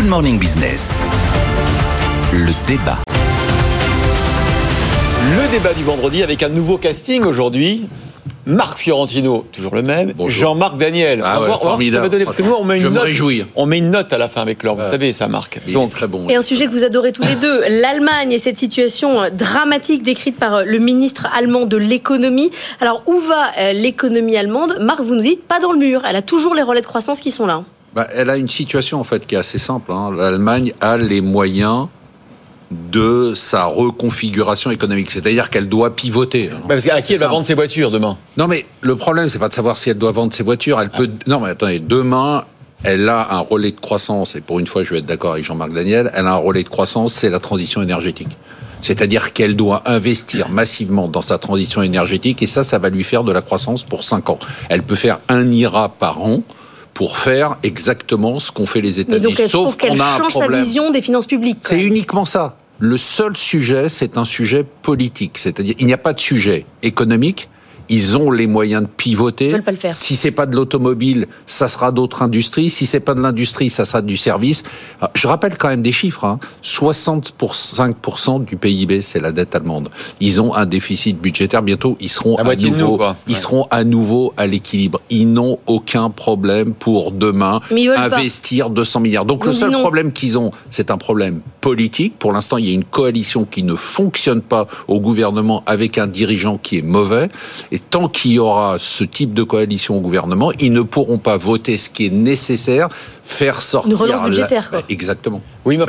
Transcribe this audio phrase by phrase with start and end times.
[0.00, 1.02] Good Morning Business.
[2.32, 2.96] Le débat.
[5.36, 7.82] Le débat du vendredi avec un nouveau casting aujourd'hui.
[8.46, 10.14] Marc Fiorentino, toujours le même.
[10.26, 11.20] Jean-Marc Daniel.
[11.22, 12.80] Ah on va ouais, voir- ce que ça va donner parce que nous on met
[12.80, 13.02] Je une note.
[13.02, 13.44] réjouis.
[13.56, 14.76] On met une note à la fin avec l'or.
[14.76, 15.60] Vous savez ça, Marc.
[15.70, 16.30] Donc très bon.
[16.30, 20.38] Et un sujet que vous adorez tous les deux, l'Allemagne et cette situation dramatique décrite
[20.38, 22.50] par le ministre allemand de l'économie.
[22.80, 24.78] Alors où va euh, l'économie allemande?
[24.80, 26.04] Marc, vous nous dites pas dans le mur.
[26.08, 27.64] Elle a toujours les relais de croissance qui sont là.
[27.94, 29.90] Bah, elle a une situation en fait qui est assez simple.
[29.92, 30.10] hein.
[30.16, 31.88] L'Allemagne a les moyens
[32.70, 36.50] de sa reconfiguration économique, c'est-à-dire qu'elle doit pivoter.
[36.52, 36.58] hein.
[36.62, 38.16] Bah, parce qu'à qui elle va vendre ses voitures demain?
[38.36, 40.80] Non, mais le problème, c'est pas de savoir si elle doit vendre ses voitures.
[40.80, 41.10] Elle peut.
[41.26, 42.44] Non, mais attendez, demain.
[42.82, 45.44] Elle a un relais de croissance, et pour une fois, je vais être d'accord avec
[45.44, 48.30] Jean-Marc Daniel, elle a un relais de croissance, c'est la transition énergétique.
[48.80, 53.22] C'est-à-dire qu'elle doit investir massivement dans sa transition énergétique, et ça, ça va lui faire
[53.22, 54.38] de la croissance pour 5 ans.
[54.70, 56.40] Elle peut faire un IRA par an
[56.94, 59.34] pour faire exactement ce qu'ont fait les États-Unis.
[59.48, 60.62] Sauf qu'elle qu'on a un change sa problème.
[60.62, 61.58] vision des finances publiques.
[61.62, 62.56] C'est uniquement ça.
[62.78, 65.38] Le seul sujet, c'est un sujet politique.
[65.38, 67.48] C'est-à-dire, il n'y a pas de sujet économique.
[67.90, 69.46] Ils ont les moyens de pivoter.
[69.46, 69.94] Ils veulent pas le faire.
[69.94, 72.70] Si c'est pas de l'automobile, ça sera d'autres industries.
[72.70, 74.62] Si c'est pas de l'industrie, ça sera du service.
[75.00, 76.24] Ah, Je rappelle quand même des chiffres.
[76.24, 76.38] Hein.
[76.62, 79.88] 65% du PIB, c'est la dette allemande.
[80.20, 81.62] Ils ont un déficit budgétaire.
[81.62, 83.38] Bientôt, ils seront La à moitié de nouveau, nous, ils Ouais.
[83.38, 85.00] seront à nouveau à l'équilibre.
[85.10, 88.00] Ils n'ont aucun problème pour demain pas.
[88.04, 89.24] investir 200 milliards.
[89.24, 89.80] Donc le seul non.
[89.80, 92.18] problème qu'ils ont, c'est un problème politique.
[92.18, 96.06] Pour l'instant, il y a une coalition qui ne fonctionne pas au gouvernement avec un
[96.06, 97.28] dirigeant qui est mauvais.
[97.72, 101.36] Et tant qu'il y aura ce type de coalition au gouvernement, ils ne pourront pas
[101.36, 102.88] voter ce qui est nécessaire,
[103.24, 103.98] faire sortir...
[103.98, 104.82] relance la- budgétaire, quoi.
[104.88, 105.40] Exactement.
[105.64, 105.84] Oui, mais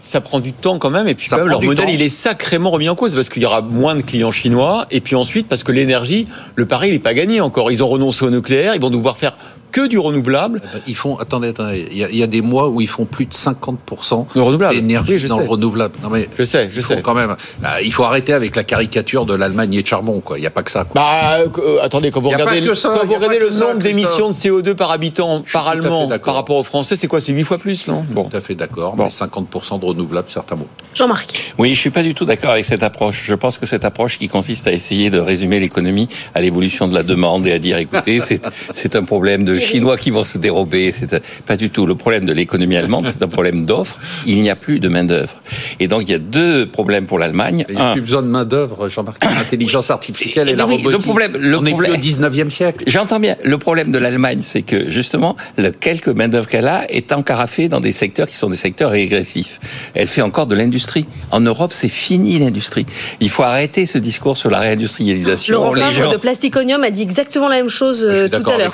[0.00, 1.06] ça, prend du temps quand même.
[1.08, 1.92] Et puis, quand même, leur modèle, temps.
[1.92, 4.86] il est sacrément remis en cause parce qu'il y aura moins de clients chinois.
[4.90, 7.70] Et puis ensuite, parce que l'énergie, le pari, il n'est pas gagné encore.
[7.70, 8.74] Ils ont renoncé au nucléaire.
[8.74, 9.36] Ils vont devoir faire
[9.70, 10.60] que du renouvelable.
[10.86, 13.04] Ils font, attendez, attendez, il y, a, il y a des mois où ils font
[13.04, 14.74] plus de 50% Le renouvelable.
[14.74, 15.44] d'énergie Oui, dans sais.
[15.44, 15.94] le renouvelable.
[16.02, 17.00] Non mais Je sais, je sais.
[17.02, 20.38] quand même, ah, il faut arrêter avec la caricature de l'Allemagne et de charbon, quoi.
[20.38, 20.84] Il n'y a pas que ça.
[20.84, 21.00] Quoi.
[21.00, 24.90] Bah, euh, attendez, quand vous regardez, ça, quand vous le nombre d'émissions de CO2 par
[24.90, 28.04] habitant, par allemand, par rapport aux Français, c'est quoi C'est 8 fois plus, non?
[28.10, 28.24] Bon.
[28.24, 29.04] Tout à fait d'accord, Bon.
[29.04, 30.68] mais 50% de renouvelable, certains mots.
[30.94, 31.54] Jean-Marc.
[31.58, 33.22] Oui, je suis pas du tout d'accord avec cette approche.
[33.24, 36.94] Je pense que cette approche qui consiste à essayer de résumer l'économie à l'évolution de
[36.94, 38.40] la demande et à dire, écoutez, c'est
[38.74, 40.92] c'est un problème de Chinois qui vont se dérober.
[40.92, 43.06] C'est pas du tout le problème de l'économie allemande.
[43.06, 43.98] C'est un problème d'offre.
[44.26, 45.34] Il n'y a plus de main d'œuvre.
[45.78, 47.64] Et donc il y a deux problèmes pour l'Allemagne.
[47.68, 49.22] Il n'y a Un, plus besoin de main-d'œuvre, Jean-Marc.
[49.24, 50.92] L'intelligence artificielle et la Oui, robotique.
[50.92, 52.84] le problème- le On n'est plus problème- au 19e siècle.
[52.86, 53.36] J'entends bien.
[53.44, 57.68] Le problème de l'Allemagne, c'est que justement, le quelques main d'œuvre qu'elle a est encarafée
[57.68, 59.58] dans des secteurs qui sont des secteurs régressifs.
[59.94, 61.06] Elle fait encore de l'industrie.
[61.30, 62.86] En Europe, c'est fini l'industrie.
[63.20, 65.72] Il faut arrêter ce discours sur la réindustrialisation.
[65.72, 68.72] Favre gens- de Plasticonium a dit exactement la même chose euh, tout à l'heure.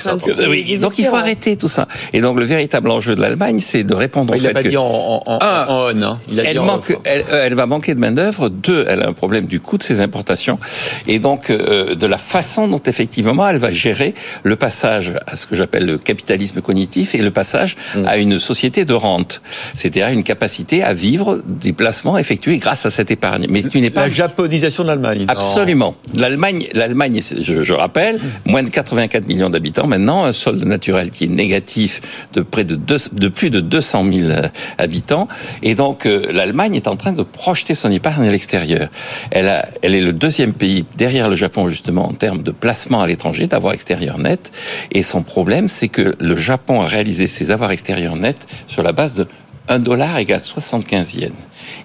[0.49, 1.87] Oui, donc il faut arrêter tout ça.
[2.13, 4.63] Et donc le véritable enjeu de l'Allemagne, c'est de répondre Il au l'a fait pas
[4.63, 6.01] que dit en, en, en, Un, en on.
[6.03, 6.19] hein.
[6.29, 6.97] Il a dit elle, en manque, off.
[7.03, 8.49] elle, euh, elle va manquer de main d'œuvre.
[8.49, 10.59] Deux, elle a un problème du coût de ses importations
[11.07, 15.47] et donc euh, de la façon dont effectivement elle va gérer le passage à ce
[15.47, 18.05] que j'appelle le capitalisme cognitif et le passage Mm.
[18.07, 19.41] à une société de rente,
[19.75, 23.47] c'est-à-dire une capacité à vivre des placements effectués grâce à cette épargne.
[23.49, 25.25] Mais c'est une La épargne japonisation de l'Allemagne.
[25.27, 25.95] Absolument.
[26.15, 31.25] L'Allemagne, l'Allemagne, je, je rappelle, moins de 84 millions d'habitants maintenant, un solde naturel qui
[31.25, 32.01] est négatif
[32.33, 35.27] de près de, deux- de plus de 200 000 euh, habitants,
[35.63, 38.89] et donc euh, l'Allemagne est en train de projeter son épargne à l'extérieur.
[39.31, 39.51] Elle,
[39.81, 43.47] elle est le deuxième pays derrière le Japon justement en termes de placement à l'étranger,
[43.47, 44.51] d'avoir extérieur net,
[44.91, 48.91] et son problème, c'est que le Japon a réalisé ses avoirs extérieurs nets sur la
[48.91, 49.27] base de
[49.69, 51.31] 1 dollar égale 75 yens.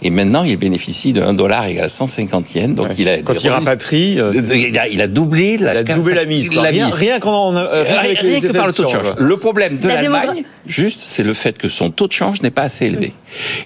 [0.03, 2.75] Et maintenant, il bénéficie de 1 dollar égale 150 yens.
[2.75, 2.94] Donc, Ouais.
[2.99, 5.97] il a Quand il rapatrie, euh, il a, il a doublé la, il a 15
[5.97, 6.53] doublé la mise.
[6.55, 6.94] La rien, mise.
[6.94, 9.15] rien qu'en euh, rien Rien, que par le taux de change.
[9.19, 12.50] Le problème de La l'Allemagne, juste, c'est le fait que son taux de change n'est
[12.50, 13.12] pas assez élevé.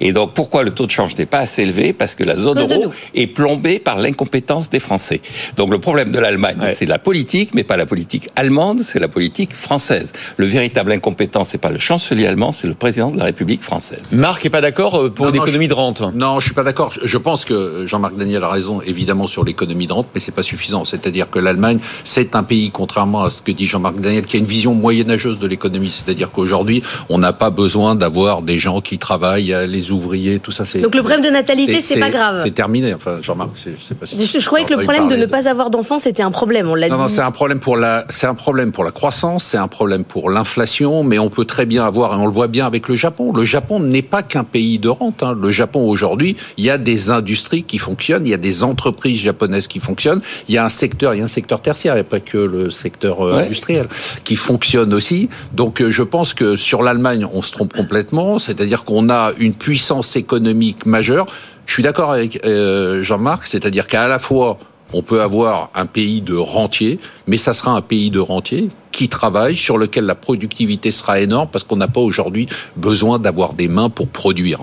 [0.00, 1.92] Et donc, pourquoi le taux de change n'est pas assez élevé?
[1.92, 5.20] Parce que la zone euro est plombée par l'incompétence des Français.
[5.56, 6.72] Donc, le problème de l'Allemagne, Ouais.
[6.74, 10.12] c'est la politique, mais pas la politique allemande, c'est la politique française.
[10.36, 14.14] Le véritable incompétent, c'est pas le chancelier allemand, c'est le président de la République française.
[14.14, 15.95] Marc est pas d'accord euh, pour Non, une non, économie de rente.
[16.14, 16.92] Non, je suis pas d'accord.
[17.02, 20.42] Je- pense que Jean-Marc Daniel a raison, évidemment, sur l'économie de rente, mais c'est pas
[20.44, 20.84] suffisant.
[20.84, 24.38] C'est-à-dire que l'Allemagne, c'est un pays, contrairement à ce que dit Jean-Marc Daniel, qui a
[24.38, 25.90] une vision moyenâgeuse de l'économie.
[25.90, 30.52] C'est-à-dire qu'aujourd'hui, on n'a pas besoin d'avoir des gens qui travaillent, euh, les ouvriers, tout
[30.52, 30.64] ça.
[30.64, 32.50] C'est Donc le problème de natalité, c'est pas C'est grave.
[32.52, 32.94] terminé.
[32.94, 34.24] Enfin, Jean-Marc, c'est- je sais pas si.
[34.24, 36.68] Je, je croyais que le problème de ne pas avoir d'enfants, c'était un problème.
[36.68, 37.02] On l'a non, dit.
[37.02, 40.04] non, c'est un problème pour la, c'est un problème pour la croissance, c'est un problème
[40.04, 42.94] pour l'inflation, mais on peut très bien avoir, et on le voit bien avec le
[42.96, 43.32] Japon.
[43.34, 45.22] Le Japon n'est pas qu'un pays de rente.
[45.22, 45.34] hein.
[45.40, 49.20] Le Japon aujourd'hui, il y a des industries qui fonctionnent, il y a des entreprises
[49.20, 51.96] japonaises qui fonctionnent, il y a un secteur, il y a un secteur tertiaire, il
[51.98, 53.44] n'y a pas que le secteur euh, Ouais.
[53.44, 53.88] industriel
[54.24, 55.28] qui fonctionne aussi.
[55.52, 59.54] Donc euh, je pense que sur l'Allemagne, on se trompe complètement, c'est-à-dire qu'on a une
[59.54, 61.26] puissance économique majeure.
[61.66, 64.58] Je suis d'accord avec euh, Jean-Marc, c'est-à-dire qu'à la fois
[64.92, 69.08] on peut avoir un pays de rentiers, mais ça sera un pays de rentiers qui
[69.08, 72.46] travaille, sur lequel la productivité sera énorme, parce qu'on n'a pas aujourd'hui
[72.76, 74.60] besoin d'avoir des mains pour produire.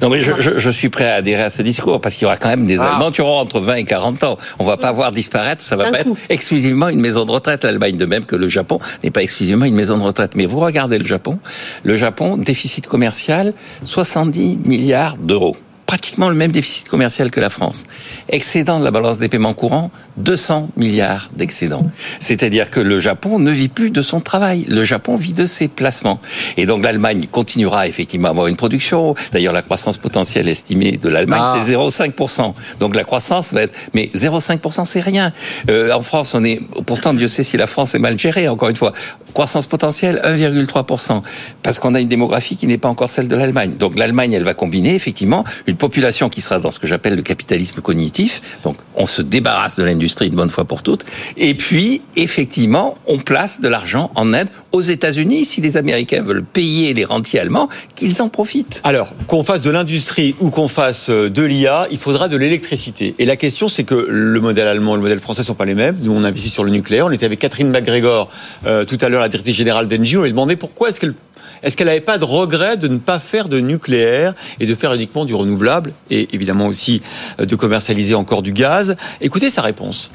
[0.00, 2.26] Non, mais je, je- je suis prêt à adhérer à ce discours parce qu'il y
[2.26, 2.92] aura quand même des Ah.
[2.94, 4.38] Allemands qui auront entre 20 et 40 ans.
[4.58, 6.12] On va pas voir disparaître, ça va pas coup.
[6.12, 7.64] être exclusivement une maison de retraite.
[7.64, 10.32] L'Allemagne, de même que le Japon, n'est pas exclusivement une maison de retraite.
[10.36, 11.38] Mais vous regardez le Japon,
[11.84, 13.52] le Japon, déficit commercial,
[13.84, 15.56] 70 milliards d'euros.
[15.92, 17.84] Pratiquement le même déficit commercial que la France.
[18.30, 21.86] Excédent de la balance des paiements courants, 200 milliards d'excédent.
[22.18, 24.64] C'est-à-dire que le Japon ne vit plus de son travail.
[24.70, 26.18] Le Japon vit de ses placements.
[26.56, 29.14] Et donc l'Allemagne continuera effectivement à avoir une production.
[29.32, 31.60] D'ailleurs, la croissance potentielle estimée de l'Allemagne, Ah.
[31.62, 32.54] c'est 0,5%.
[32.80, 33.74] Donc la croissance va être...
[33.92, 35.34] Mais 0,5%, c'est rien.
[35.68, 36.62] Euh, en France, on est...
[36.86, 38.94] Pourtant, Dieu sait si la France est mal gérée, encore une fois.
[39.34, 41.20] Croissance potentielle, 1,3%.
[41.62, 43.72] Parce qu'on a une démographie qui n'est pas encore celle de l'Allemagne.
[43.78, 47.22] Donc l'Allemagne, elle va combiner effectivement une population qui sera dans ce que j'appelle le
[47.22, 48.40] capitalisme cognitif.
[48.62, 51.04] Donc on se débarrasse de l'industrie une bonne fois pour toutes.
[51.36, 55.44] Et puis, effectivement, on place de l'argent en aide aux États-Unis.
[55.44, 58.80] Si les Américains veulent payer les rentiers allemands, qu'ils en profitent.
[58.84, 63.16] Alors, qu'on fasse de l'industrie ou qu'on fasse euh, de l'IA, il faudra de l'électricité.
[63.18, 65.74] Et la question, c'est que le modèle allemand et le modèle français sont pas les
[65.74, 65.96] mêmes.
[66.00, 67.06] Nous, on investit sur le nucléaire.
[67.06, 68.30] On était avec Catherine McGregor
[68.66, 70.16] euh, tout à l'heure, la directrice générale d'Engie.
[70.16, 71.14] On lui demandait pourquoi est-ce qu'elle
[71.62, 74.92] est-ce qu'elle n'avait pas de regret de ne pas faire de nucléaire et de faire
[74.94, 77.02] uniquement du renouvelable et évidemment aussi
[77.40, 78.96] euh, de commercialiser encore du gaz?
[79.20, 80.10] Écoutez sa réponse.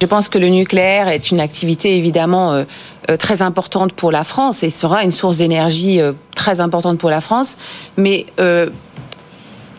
[0.00, 2.64] Je pense que le nucléaire est une activité évidemment euh,
[3.10, 6.00] euh, très importante pour la France et sera une source d'énergie
[6.34, 7.56] très importante pour la France,
[7.96, 8.26] mais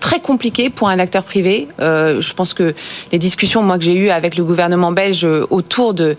[0.08, 1.68] très compliqué pour un acteur privé.
[1.82, 2.74] Euh, je pense que
[3.12, 6.16] les discussions moi que j'ai eues avec le gouvernement belge autour de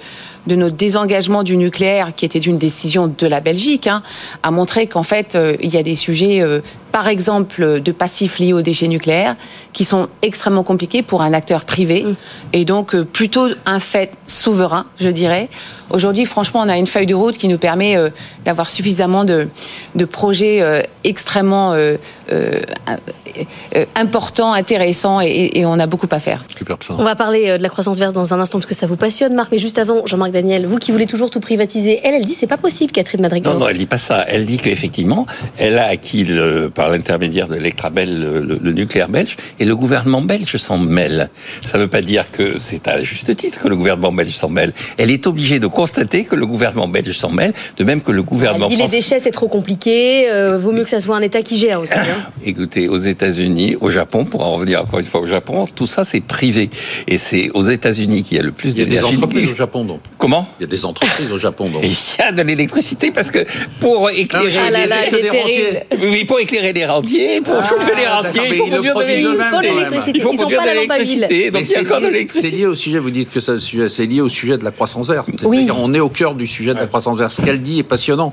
[0.46, 4.02] de notre désengagement du nucléaire, qui était une décision de la Belgique, hein,
[4.42, 8.38] a montré qu'en fait, euh, il y a des sujets, euh, par exemple, de passifs
[8.38, 9.34] liés aux déchets nucléaires,
[9.74, 12.06] qui sont extrêmement compliqués pour un acteur privé,
[12.54, 15.50] et donc plutôt un fait souverain, je dirais.
[15.90, 17.96] Aujourd'hui, franchement, on a une feuille de route qui nous permet
[18.44, 19.48] d'avoir suffisamment de,
[19.94, 21.96] de projets extrêmement euh,
[22.32, 22.60] euh,
[23.76, 26.44] euh, importants, intéressants, et, et on a beaucoup à faire.
[26.90, 29.34] On va parler de la croissance verte dans un instant parce que ça vous passionne,
[29.34, 29.50] Marc.
[29.52, 32.46] Mais juste avant, Jean-Marc Daniel, vous qui voulez toujours tout privatiser, elle, elle dit c'est
[32.46, 33.52] pas possible, Catherine Madrigal.
[33.54, 34.24] Non, non, elle dit pas ça.
[34.28, 35.26] Elle dit qu'effectivement,
[35.58, 39.76] elle a acquis, le- par l'intermédiaire de l'Electrabel, le, le- le nucléaire belge, et le
[39.76, 41.30] gouvernement belge s'en mêle.
[41.62, 44.48] Ça ne veut pas dire que c'est à juste titre que le gouvernement belge s'en
[44.48, 44.72] mêle.
[44.96, 48.18] Elle est obligée de constater que le gouvernement belge s'en mêle, de même que le
[48.20, 48.96] Elle gouvernement dit les français...
[48.96, 51.94] déchets c'est trop compliqué, euh, vaut mieux que ça soit un État qui gère aussi.
[51.94, 52.02] hein.
[52.44, 56.04] Écoutez, aux États-Unis, au Japon, pour en revenir encore une fois au Japon, tout ça
[56.04, 56.70] c'est privé.
[57.06, 59.16] Et c'est aux États-Unis qu'il y a le plus Il y a des d'énergie.
[59.16, 60.00] entreprises au Japon, donc.
[60.18, 60.48] Comment?
[60.58, 61.82] Il y a des entreprises au Japon, donc.
[61.84, 63.40] Il y a de l'électricité parce que
[63.80, 65.28] pour éclairer Ah là là, des terrible.
[65.36, 65.80] rentiers.
[66.10, 70.12] Oui, pour éclairer les rentiers, pour Ah, chauffer les rentiers, il faut produire de l'électricité.
[70.14, 72.56] Il faut produire de l'électricité, donc il y a c'est encore de lié- C'est l'électricité.
[72.56, 73.54] lié au sujet, vous dites que ça-
[73.88, 75.28] c'est lié au sujet de la croissance verte.
[75.44, 77.32] On est au cœur du sujet de la croissance verte.
[77.32, 78.32] Ce qu'elle dit est passionnant.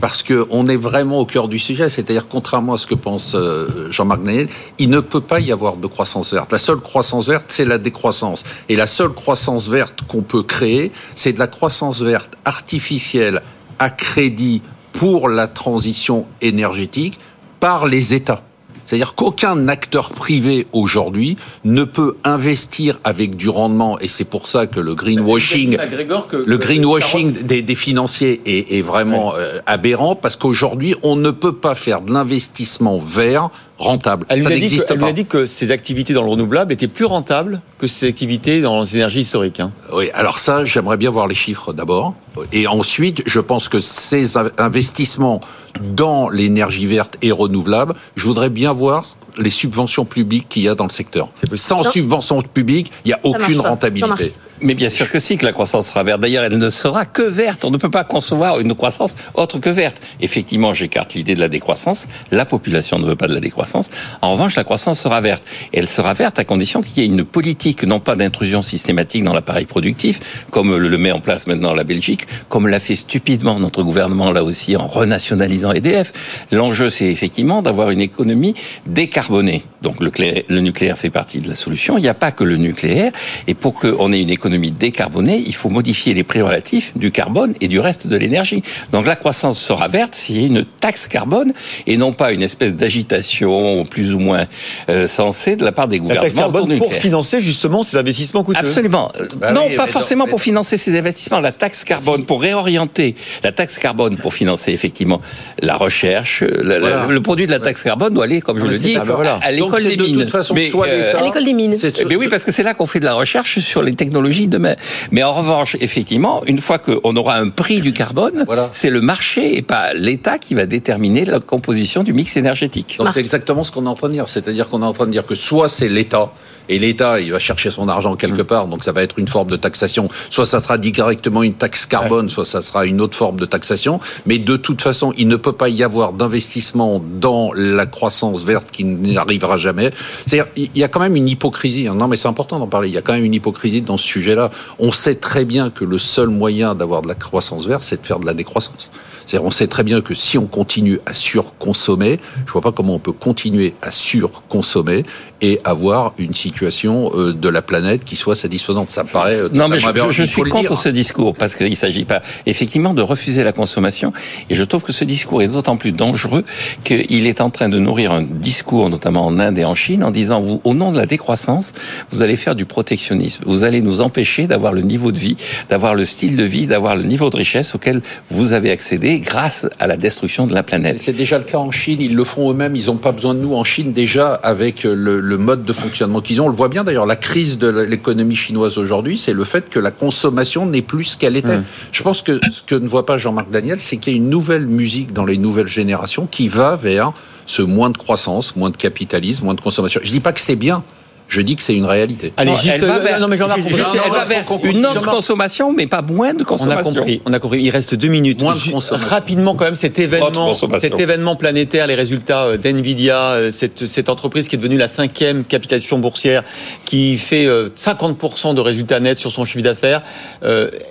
[0.00, 1.88] Parce qu'on est vraiment au cœur du sujet.
[1.88, 4.48] C'est-à-dire, contrairement à ce que pense euh, Jean-Marc Daniel,
[4.78, 6.52] il ne peut pas y avoir de croissance verte.
[6.52, 8.44] La seule croissance verte, c'est la décroissance.
[8.68, 13.42] Et la seule croissance verte qu'on peut créer, c'est de la croissance verte artificielle
[13.78, 14.62] à crédit
[14.92, 17.20] pour la transition énergétique
[17.60, 18.45] par les États.
[18.86, 24.66] C'est-à-dire qu'aucun acteur privé aujourd'hui ne peut investir avec du rendement, et c'est pour ça
[24.66, 30.94] que le greenwashing, le greenwashing des, des financiers est, est vraiment euh, aberrant, parce qu'aujourd'hui,
[31.02, 34.24] on ne peut pas faire de l'investissement vert rentable.
[34.28, 36.30] Elle ça lui, a dit que, elle lui a dit que ses activités dans le
[36.30, 39.60] renouvelable étaient plus rentables que ses activités dans les énergies historiques.
[39.60, 39.70] hein.
[39.92, 42.14] Oui, alors ça, j'aimerais bien voir les chiffres d'abord.
[42.52, 45.40] Et ensuite, je pense que ces in- investissements
[45.80, 50.74] dans l'énergie verte et renouvelable, je voudrais bien voir les subventions publiques qu'il y a
[50.74, 51.28] dans le secteur.
[51.54, 51.90] Sans Non.
[51.90, 54.32] subvention publique, il n'y a aucune rentabilité.
[54.62, 56.20] Mais bien sûr que si, que la croissance sera verte.
[56.20, 57.64] D'ailleurs, elle ne sera que verte.
[57.64, 60.00] On ne peut pas concevoir une croissance autre que verte.
[60.20, 62.08] Effectivement, j'écarte l'idée de la décroissance.
[62.30, 63.90] La population ne veut pas de la décroissance.
[64.22, 65.42] En revanche, la croissance sera verte.
[65.72, 69.24] Et elle sera verte à condition qu'il y ait une politique, non pas d'intrusion systématique
[69.24, 73.58] dans l'appareil productif, comme le met en place maintenant la Belgique, comme l'a fait stupidement
[73.58, 76.12] notre gouvernement là aussi en renationalisant EDF.
[76.50, 78.54] L'enjeu, c'est effectivement d'avoir une économie
[78.86, 79.64] décarbonée.
[79.82, 81.98] Donc le nucléaire fait partie de la solution.
[81.98, 83.12] Il n'y a pas que le nucléaire.
[83.46, 87.10] Et pour qu'on ait une économie l'économie décarbonée, il faut modifier les prix relatifs du
[87.10, 88.62] carbone et du reste de l'énergie.
[88.92, 91.52] Donc la croissance sera verte s'il y a une taxe carbone
[91.88, 94.46] et non pas une espèce d'agitation plus ou moins
[94.88, 96.22] euh, sensée de la part des La gouvernements.
[96.24, 98.60] taxe carbone pour financer justement ces investissements coûteux.
[98.60, 99.10] Absolument.
[99.20, 101.40] Euh, Bah non, oui, pas forcément non, pour financer ces investissements.
[101.40, 103.16] La taxe carbone pour réorienter.
[103.42, 105.20] La taxe carbone pour financer effectivement
[105.60, 106.42] la recherche.
[106.42, 108.94] la- la- le produit de la taxe carbone doit aller, comme je Non, le dis,
[108.94, 109.38] pas- voilà.
[109.42, 110.20] à l'école des de mines.
[110.20, 111.76] toute façon Mais, soit euh, l'État- À l'école des mines.
[111.76, 114.35] C'est- mais oui, parce que c'est là qu'on fait de la recherche sur les technologies
[114.44, 114.76] de demain.
[115.10, 118.68] Mais en revanche, effectivement, une fois qu'on aura un prix du carbone, Voilà.
[118.72, 122.96] c'est le marché et pas l'État qui va déterminer la composition du mix énergétique.
[122.98, 124.28] Donc c'est exactement ce qu'on est en train de dire.
[124.28, 126.30] C'est-à-dire qu'on est en train de dire que soit c'est l'État,
[126.68, 129.50] et l'État, il va chercher son argent quelque part, donc ça va être une forme
[129.50, 130.08] de taxation.
[130.30, 134.00] Soit ça sera directement une taxe carbone, soit ça sera une autre forme de taxation.
[134.26, 138.70] Mais de toute façon, il ne peut pas y avoir d'investissement dans la croissance verte
[138.70, 139.90] qui n'arrivera jamais.
[140.26, 141.88] C'est-à-dire, il y a quand même une hypocrisie.
[141.88, 141.94] hein.
[141.94, 142.88] Non, mais c'est important d'en parler.
[142.88, 144.50] Il y a quand même une hypocrisie dans ce sujet-là.
[144.78, 148.06] On sait très bien que le seul moyen d'avoir de la croissance verte, c'est de
[148.06, 148.90] faire de la décroissance.
[149.26, 152.94] C'est-à-dire, on sait très bien que si on continue à surconsommer, je vois pas comment
[152.94, 155.04] on peut continuer à surconsommer
[155.42, 158.90] et avoir une situation euh, de la planète qui soit satisfaisante.
[158.90, 159.36] Ça me paraît.
[159.36, 163.02] euh, Non, mais je, suis contre ce discours parce qu'il ne s'agit pas effectivement de
[163.02, 164.12] refuser la consommation.
[164.48, 166.44] Et je trouve que ce discours est d'autant plus dangereux
[166.84, 170.10] qu'il est en train de nourrir un discours, notamment en Inde et en Chine, en
[170.10, 171.74] disant vous, au nom de la décroissance,
[172.10, 173.44] vous allez faire du protectionnisme.
[173.46, 175.36] Vous allez nous empêcher d'avoir le niveau de vie,
[175.68, 179.66] d'avoir le style de vie, d'avoir le niveau de richesse auquel vous avez accédé grâce
[179.78, 181.00] à la destruction de la planète.
[181.00, 183.40] C'est déjà le cas en Chine, ils le font eux-mêmes, ils n'ont pas besoin de
[183.40, 186.46] nous en Chine déjà avec le, le mode de fonctionnement qu'ils ont.
[186.46, 189.78] On le voit bien d'ailleurs, la crise de l'économie chinoise aujourd'hui, c'est le fait que
[189.78, 191.60] la consommation n'est plus ce qu'elle était.
[191.92, 194.30] Je pense que ce que ne voit pas Jean-Marc Daniel, c'est qu'il y a une
[194.30, 197.12] nouvelle musique dans les nouvelles générations qui va vers
[197.46, 200.00] ce moins de croissance, moins de capitalisme, moins de consommation.
[200.02, 200.82] Je dis pas que c'est bien,
[201.28, 202.32] je dis que c'est une réalité.
[202.36, 204.86] Allez, Non, juste, elle va euh, vers, non, mais Jean-Marc, juste- elle va vers une
[204.86, 206.94] autre consommation, mais pas moins de On a consommation.
[206.94, 207.62] compris, on a compris.
[207.62, 208.42] Il reste deux minutes.
[208.42, 209.08] Moins de Ju- consommation.
[209.08, 210.80] Rapidement, quand même, cet événement, consommation.
[210.88, 214.88] cet événement planétaire, les résultats euh, d'Nvidia, euh, cette, cette entreprise qui est devenue la
[214.88, 216.44] cinquième capitalisation boursière,
[216.84, 220.02] qui fait euh, 50% de résultats nets sur son chiffre d'affaires.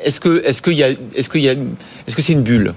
[0.04, 2.74] Est-ce que, est-ce qu'il y a, est-ce qu'il y a, est-ce que c'est une bulle?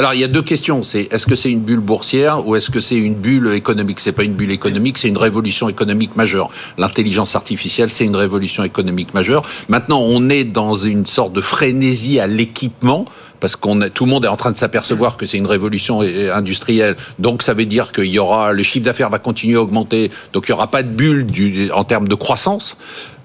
[0.00, 0.82] Alors il y a deux questions.
[0.82, 4.00] C'est est-ce que c'est une bulle boursière ou est-ce que c'est une bulle économique?
[4.00, 6.48] C'est pas une bulle économique, c'est une révolution économique majeure.
[6.78, 9.42] L'intelligence artificielle, c'est une révolution économique majeure.
[9.68, 13.04] Maintenant, on est dans une sorte de frénésie à l'équipement.
[13.40, 16.34] Parce qu'on tout le monde est en train de s'apercevoir que c'est une révolution euh,
[16.34, 20.10] industrielle, donc ça veut dire qu'il y aura le chiffre d'affaires va continuer à augmenter,
[20.34, 22.76] donc il y aura pas de bulle du, en termes de croissance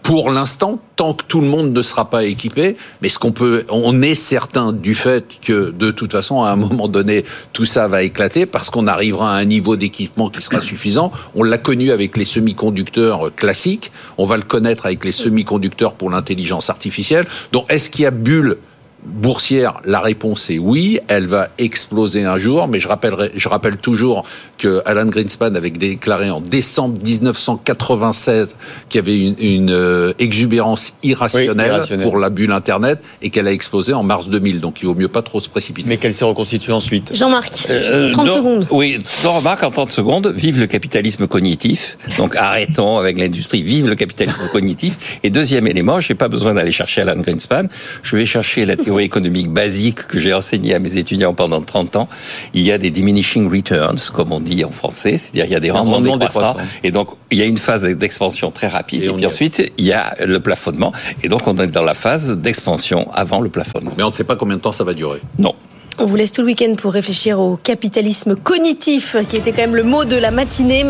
[0.05, 3.65] pour l'instant, tant que tout le monde ne sera pas équipé, mais ce qu'on peut,
[3.69, 7.87] on est certain du fait que de toute façon, à un moment donné, tout ça
[7.87, 11.11] va éclater parce qu'on arrivera à un niveau d'équipement qui sera suffisant.
[11.33, 16.11] On l'a connu avec les semi-conducteurs classiques, on va le connaître avec les semi-conducteurs pour
[16.11, 17.25] l'intelligence artificielle.
[17.51, 18.57] Donc, est-ce qu'il y a bulle
[19.05, 23.77] boursière, la réponse est oui, elle va exploser un jour, mais je rappellerai, je rappelle
[23.77, 24.23] toujours
[24.57, 28.55] que Alan Greenspan avait déclaré en décembre 1996
[28.89, 32.07] qu'il y avait une, une, euh, exubérance irrationnelle, Oui, irrationnelle.
[32.07, 34.59] pour la bulle Internet et qu'elle a explosé en mars 2000.
[34.61, 35.87] Donc il vaut mieux pas trop se précipiter.
[35.89, 38.67] Mais qu'elle s'est reconstituée ensuite Jean-Marc, Euh, 30 donc- secondes.
[38.71, 40.33] Oui, remarques en 30 secondes.
[40.35, 41.97] Vive le capitalisme cognitif.
[42.17, 43.61] Donc arrêtons avec l'industrie.
[43.61, 45.19] Vive le capitalisme cognitif.
[45.23, 47.63] Et deuxième élément, j'ai pas besoin d'aller chercher Alan Greenspan.
[48.03, 51.95] Je vais chercher la théorie économique basique que j'ai enseignée à mes étudiants pendant 30
[51.97, 52.07] ans.
[52.53, 55.59] Il y a des diminishing returns, comme on dit en français, c'est-à-dire il y a
[55.59, 56.53] des rendements rendement décroissants.
[56.53, 56.69] décroissant.
[56.83, 59.03] Et donc il y a une phase d'expansion très rapide.
[59.03, 59.27] Et Et, puis est.
[59.27, 60.93] ensuite il y a le plafonnement.
[61.23, 63.91] Et donc on est dans la phase d'expansion avant le plafonnement.
[63.97, 65.21] Mais on ne sait pas combien de temps ça va durer.
[65.39, 65.53] Non.
[65.97, 69.77] On vous laisse tout le week-end pour réfléchir au capitalisme cognitif, qui était quand même
[69.77, 70.83] le mot de la matinée.